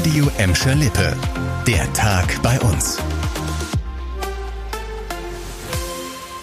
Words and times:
Radio 0.00 0.30
Emscher 0.38 0.74
Lippe. 0.76 1.14
Der 1.66 1.92
Tag 1.92 2.40
bei 2.42 2.58
uns. 2.60 2.98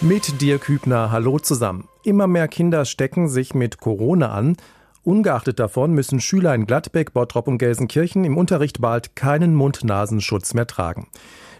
Mit 0.00 0.40
dir 0.40 0.60
Kübner, 0.60 1.10
hallo 1.10 1.40
zusammen. 1.40 1.88
Immer 2.04 2.28
mehr 2.28 2.46
Kinder 2.46 2.84
stecken 2.84 3.28
sich 3.28 3.56
mit 3.56 3.80
Corona 3.80 4.30
an. 4.30 4.56
Ungeachtet 5.02 5.58
davon 5.58 5.92
müssen 5.92 6.20
Schüler 6.20 6.54
in 6.54 6.66
Gladbeck, 6.66 7.12
Bottrop 7.12 7.48
und 7.48 7.58
Gelsenkirchen 7.58 8.22
im 8.22 8.36
Unterricht 8.36 8.80
bald 8.80 9.16
keinen 9.16 9.56
Mund-Nasenschutz 9.56 10.54
mehr 10.54 10.68
tragen. 10.68 11.08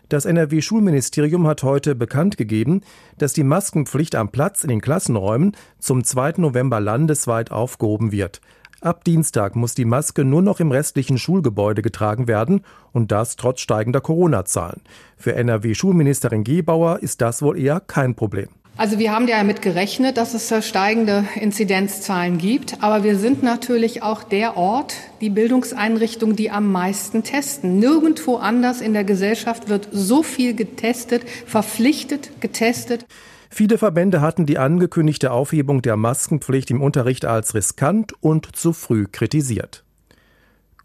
Das 0.08 0.24
NRW-Schulministerium 0.24 1.48
hat 1.48 1.64
heute 1.64 1.96
bekannt 1.96 2.36
gegeben, 2.36 2.82
dass 3.18 3.32
die 3.32 3.42
Maskenpflicht 3.42 4.14
am 4.14 4.30
Platz 4.30 4.62
in 4.62 4.68
den 4.68 4.80
Klassenräumen 4.80 5.56
zum 5.80 6.04
2. 6.04 6.34
November 6.36 6.78
landesweit 6.78 7.50
aufgehoben 7.50 8.12
wird. 8.12 8.40
Ab 8.80 9.02
Dienstag 9.02 9.56
muss 9.56 9.74
die 9.74 9.84
Maske 9.84 10.24
nur 10.24 10.40
noch 10.40 10.60
im 10.60 10.70
restlichen 10.70 11.18
Schulgebäude 11.18 11.82
getragen 11.82 12.28
werden 12.28 12.60
und 12.92 13.10
das 13.10 13.34
trotz 13.34 13.60
steigender 13.60 14.00
Corona-Zahlen. 14.00 14.82
Für 15.16 15.34
NRW-Schulministerin 15.34 16.44
Gebauer 16.44 17.00
ist 17.00 17.20
das 17.20 17.42
wohl 17.42 17.58
eher 17.58 17.80
kein 17.80 18.14
Problem. 18.14 18.46
Also 18.76 19.00
wir 19.00 19.12
haben 19.12 19.26
ja 19.26 19.38
damit 19.38 19.62
gerechnet, 19.62 20.16
dass 20.16 20.32
es 20.32 20.64
steigende 20.64 21.24
Inzidenzzahlen 21.40 22.38
gibt, 22.38 22.80
aber 22.80 23.02
wir 23.02 23.18
sind 23.18 23.42
natürlich 23.42 24.04
auch 24.04 24.22
der 24.22 24.56
Ort, 24.56 24.94
die 25.20 25.30
Bildungseinrichtung, 25.30 26.36
die 26.36 26.52
am 26.52 26.70
meisten 26.70 27.24
testen. 27.24 27.80
Nirgendwo 27.80 28.36
anders 28.36 28.80
in 28.80 28.92
der 28.92 29.02
Gesellschaft 29.02 29.68
wird 29.68 29.88
so 29.90 30.22
viel 30.22 30.54
getestet, 30.54 31.28
verpflichtet 31.46 32.40
getestet. 32.40 33.06
Viele 33.50 33.78
Verbände 33.78 34.20
hatten 34.20 34.46
die 34.46 34.58
angekündigte 34.58 35.32
Aufhebung 35.32 35.82
der 35.82 35.96
Maskenpflicht 35.96 36.70
im 36.70 36.82
Unterricht 36.82 37.24
als 37.24 37.54
riskant 37.54 38.12
und 38.20 38.54
zu 38.54 38.72
früh 38.72 39.06
kritisiert. 39.10 39.84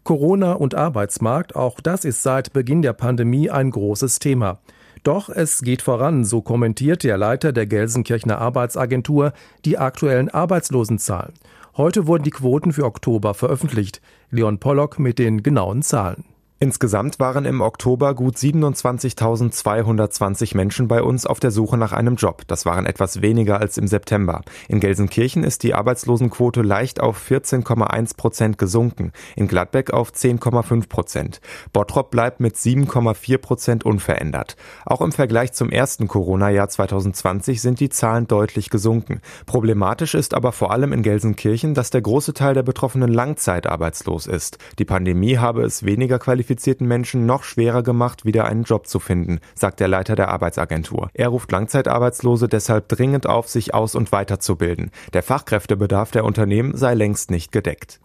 Corona 0.02 0.52
und 0.52 0.74
Arbeitsmarkt, 0.74 1.56
auch 1.56 1.80
das 1.80 2.04
ist 2.04 2.22
seit 2.22 2.52
Beginn 2.52 2.82
der 2.82 2.92
Pandemie 2.92 3.50
ein 3.50 3.70
großes 3.70 4.18
Thema. 4.18 4.58
Doch 5.02 5.28
es 5.28 5.60
geht 5.60 5.82
voran, 5.82 6.24
so 6.24 6.40
kommentiert 6.40 7.04
der 7.04 7.18
Leiter 7.18 7.52
der 7.52 7.66
Gelsenkirchener 7.66 8.38
Arbeitsagentur 8.38 9.32
die 9.64 9.78
aktuellen 9.78 10.30
Arbeitslosenzahlen. 10.30 11.34
Heute 11.76 12.06
wurden 12.06 12.22
die 12.22 12.30
Quoten 12.30 12.72
für 12.72 12.84
Oktober 12.84 13.34
veröffentlicht. 13.34 14.00
Leon 14.30 14.58
Pollock 14.58 14.98
mit 14.98 15.18
den 15.18 15.42
genauen 15.42 15.82
Zahlen. 15.82 16.24
Insgesamt 16.60 17.18
waren 17.18 17.46
im 17.46 17.60
Oktober 17.60 18.14
gut 18.14 18.36
27.220 18.36 20.56
Menschen 20.56 20.86
bei 20.86 21.02
uns 21.02 21.26
auf 21.26 21.40
der 21.40 21.50
Suche 21.50 21.76
nach 21.76 21.92
einem 21.92 22.14
Job. 22.14 22.42
Das 22.46 22.64
waren 22.64 22.86
etwas 22.86 23.22
weniger 23.22 23.60
als 23.60 23.76
im 23.76 23.88
September. 23.88 24.42
In 24.68 24.78
Gelsenkirchen 24.78 25.42
ist 25.42 25.64
die 25.64 25.74
Arbeitslosenquote 25.74 26.62
leicht 26.62 27.00
auf 27.00 27.20
14,1 27.28 28.16
Prozent 28.16 28.56
gesunken, 28.56 29.10
in 29.34 29.48
Gladbeck 29.48 29.92
auf 29.92 30.12
10,5 30.12 30.88
Prozent. 30.88 31.40
Bottrop 31.72 32.12
bleibt 32.12 32.38
mit 32.38 32.54
7,4 32.54 33.38
Prozent 33.38 33.84
unverändert. 33.84 34.54
Auch 34.86 35.00
im 35.00 35.10
Vergleich 35.10 35.54
zum 35.54 35.70
ersten 35.70 36.06
Corona-Jahr 36.06 36.68
2020 36.68 37.60
sind 37.60 37.80
die 37.80 37.88
Zahlen 37.88 38.28
deutlich 38.28 38.70
gesunken. 38.70 39.22
Problematisch 39.46 40.14
ist 40.14 40.34
aber 40.34 40.52
vor 40.52 40.70
allem 40.70 40.92
in 40.92 41.02
Gelsenkirchen, 41.02 41.74
dass 41.74 41.90
der 41.90 42.02
große 42.02 42.32
Teil 42.32 42.54
der 42.54 42.62
Betroffenen 42.62 43.12
langzeitarbeitslos 43.12 44.28
ist. 44.28 44.58
Die 44.78 44.84
Pandemie 44.84 45.38
habe 45.38 45.64
es 45.64 45.84
weniger 45.84 46.20
qualifiziert 46.20 46.43
qualifizierten 46.44 46.86
Menschen 46.86 47.24
noch 47.24 47.42
schwerer 47.42 47.82
gemacht, 47.82 48.26
wieder 48.26 48.44
einen 48.44 48.64
Job 48.64 48.86
zu 48.86 49.00
finden, 49.00 49.40
sagt 49.54 49.80
der 49.80 49.88
Leiter 49.88 50.14
der 50.14 50.28
Arbeitsagentur. 50.28 51.08
Er 51.14 51.28
ruft 51.28 51.50
Langzeitarbeitslose 51.50 52.48
deshalb 52.48 52.88
dringend 52.88 53.26
auf, 53.26 53.48
sich 53.48 53.72
aus- 53.72 53.94
und 53.94 54.12
weiterzubilden. 54.12 54.90
Der 55.14 55.22
Fachkräftebedarf 55.22 56.10
der 56.10 56.24
Unternehmen 56.24 56.76
sei 56.76 56.92
längst 56.92 57.30
nicht 57.30 57.50
gedeckt. 57.50 57.98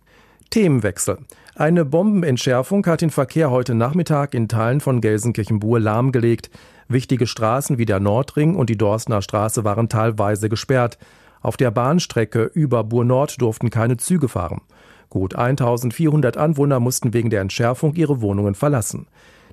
Themenwechsel. 0.51 1.17
Eine 1.55 1.83
Bombenentschärfung 1.83 2.85
hat 2.85 3.01
den 3.01 3.09
Verkehr 3.09 3.51
heute 3.51 3.75
Nachmittag 3.75 4.33
in 4.33 4.47
Teilen 4.47 4.79
von 4.79 5.01
Gelsenkirchen-Buhr 5.01 5.81
lahmgelegt. 5.81 6.49
Wichtige 6.87 7.27
Straßen 7.27 7.77
wie 7.77 7.85
der 7.85 7.99
Nordring 7.99 8.55
und 8.55 8.69
die 8.69 8.77
Dorstner 8.77 9.21
Straße 9.21 9.65
waren 9.65 9.89
teilweise 9.89 10.47
gesperrt. 10.47 10.97
Auf 11.41 11.57
der 11.57 11.71
Bahnstrecke 11.71 12.43
über 12.53 12.85
Buhr 12.85 13.03
Nord 13.03 13.41
durften 13.41 13.69
keine 13.69 13.97
Züge 13.97 14.29
fahren. 14.29 14.61
Gut 15.09 15.35
1400 15.35 16.37
Anwohner 16.37 16.79
mussten 16.79 17.13
wegen 17.13 17.29
der 17.29 17.41
Entschärfung 17.41 17.95
ihre 17.95 18.21
Wohnungen 18.21 18.55
verlassen. 18.55 19.07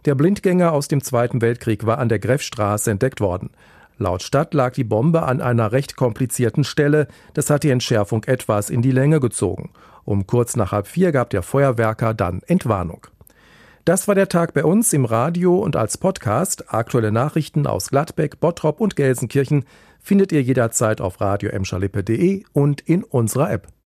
Der 0.05 0.15
Blindgänger 0.15 0.72
aus 0.72 0.89
dem 0.89 1.03
Zweiten 1.03 1.41
Weltkrieg 1.41 1.87
war 1.87 1.99
an 1.99 2.09
der 2.09 2.19
Greffstraße 2.19 2.91
entdeckt 2.91 3.21
worden. 3.21 3.50
Laut 3.99 4.22
Stadt 4.22 4.53
lag 4.53 4.75
die 4.75 4.84
Bombe 4.84 5.22
an 5.22 5.41
einer 5.41 5.72
recht 5.72 5.97
komplizierten 5.97 6.65
Stelle. 6.65 7.09
Das 7.33 7.49
hat 7.49 7.62
die 7.62 7.71
Entschärfung 7.71 8.25
etwas 8.25 8.69
in 8.69 8.83
die 8.83 8.91
Länge 8.91 9.21
gezogen. 9.21 9.71
Um 10.05 10.27
kurz 10.27 10.55
nach 10.55 10.72
halb 10.72 10.87
vier 10.87 11.12
gab 11.12 11.31
der 11.31 11.43
Feuerwerker 11.43 12.12
dann 12.12 12.43
Entwarnung. 12.47 13.06
Das 13.87 14.06
war 14.09 14.15
der 14.15 14.28
Tag 14.28 14.53
bei 14.53 14.65
uns 14.65 14.93
im 14.93 15.05
Radio 15.05 15.56
und 15.56 15.77
als 15.77 15.97
Podcast. 15.97 16.75
Aktuelle 16.75 17.12
Nachrichten 17.12 17.67
aus 17.67 17.88
Gladbeck, 17.88 18.41
Bottrop 18.41 18.81
und 18.81 18.97
Gelsenkirchen 18.97 19.65
findet 19.99 20.31
ihr 20.31 20.43
jederzeit 20.43 21.00
auf 21.00 21.21
radio 21.21 21.50
und 22.53 22.81
in 22.83 23.03
unserer 23.03 23.50
App. 23.50 23.69